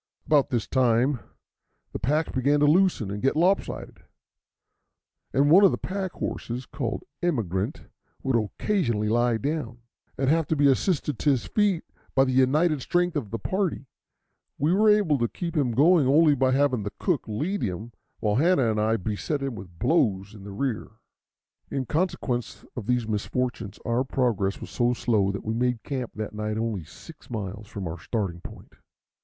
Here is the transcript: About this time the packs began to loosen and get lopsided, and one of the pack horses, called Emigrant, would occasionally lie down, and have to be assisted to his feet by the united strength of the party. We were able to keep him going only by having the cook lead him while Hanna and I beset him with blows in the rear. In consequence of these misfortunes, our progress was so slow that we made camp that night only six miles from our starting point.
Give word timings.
About 0.25 0.49
this 0.49 0.65
time 0.67 1.19
the 1.93 1.99
packs 1.99 2.31
began 2.31 2.59
to 2.61 2.65
loosen 2.65 3.11
and 3.11 3.21
get 3.21 3.35
lopsided, 3.35 3.99
and 5.31 5.51
one 5.51 5.63
of 5.63 5.69
the 5.69 5.77
pack 5.77 6.13
horses, 6.13 6.65
called 6.65 7.03
Emigrant, 7.21 7.83
would 8.23 8.35
occasionally 8.35 9.09
lie 9.09 9.37
down, 9.37 9.77
and 10.17 10.27
have 10.27 10.47
to 10.47 10.55
be 10.55 10.65
assisted 10.65 11.19
to 11.19 11.29
his 11.29 11.45
feet 11.45 11.83
by 12.15 12.23
the 12.23 12.31
united 12.31 12.81
strength 12.81 13.15
of 13.15 13.29
the 13.29 13.37
party. 13.37 13.85
We 14.57 14.73
were 14.73 14.89
able 14.89 15.19
to 15.19 15.27
keep 15.27 15.55
him 15.55 15.69
going 15.73 16.07
only 16.07 16.33
by 16.33 16.53
having 16.53 16.81
the 16.81 16.93
cook 16.97 17.27
lead 17.27 17.61
him 17.61 17.91
while 18.19 18.37
Hanna 18.37 18.71
and 18.71 18.81
I 18.81 18.97
beset 18.97 19.43
him 19.43 19.53
with 19.53 19.77
blows 19.77 20.33
in 20.33 20.43
the 20.43 20.51
rear. 20.51 20.93
In 21.69 21.85
consequence 21.85 22.65
of 22.75 22.87
these 22.87 23.07
misfortunes, 23.07 23.77
our 23.85 24.03
progress 24.03 24.59
was 24.61 24.71
so 24.71 24.93
slow 24.95 25.31
that 25.31 25.45
we 25.45 25.53
made 25.53 25.83
camp 25.83 26.13
that 26.15 26.33
night 26.33 26.57
only 26.57 26.85
six 26.85 27.29
miles 27.29 27.67
from 27.67 27.87
our 27.87 27.99
starting 27.99 28.41
point. 28.41 28.73